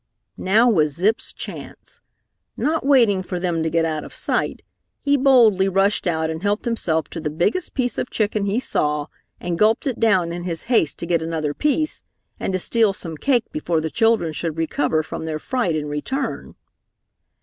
Now 0.37 0.67
was 0.67 0.95
Zip's 0.95 1.31
chance. 1.31 1.99
Not 2.57 2.83
waiting 2.83 3.21
for 3.21 3.39
them 3.39 3.61
to 3.61 3.69
get 3.69 3.85
out 3.85 4.03
of 4.03 4.15
sight, 4.15 4.63
he 5.03 5.15
boldly 5.15 5.69
rushed 5.69 6.07
out 6.07 6.31
and 6.31 6.41
helped 6.41 6.65
himself 6.65 7.07
to 7.09 7.21
the 7.21 7.29
biggest 7.29 7.75
piece 7.75 7.99
of 7.99 8.09
chicken 8.09 8.47
he 8.47 8.59
saw 8.59 9.05
and 9.39 9.59
gulped 9.59 9.85
it 9.85 9.99
down 9.99 10.33
in 10.33 10.43
his 10.43 10.63
haste 10.63 10.97
to 10.97 11.05
get 11.05 11.21
another 11.21 11.53
piece 11.53 12.03
and 12.39 12.51
to 12.53 12.57
steal 12.57 12.93
some 12.93 13.15
cake 13.15 13.51
before 13.51 13.79
the 13.79 13.91
children 13.91 14.33
should 14.33 14.57
recover 14.57 15.03
from 15.03 15.25
their 15.25 15.37
fright 15.37 15.75
and 15.75 15.87
return. 15.91 16.55